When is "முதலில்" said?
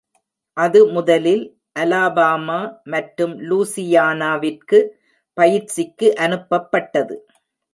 0.87-1.43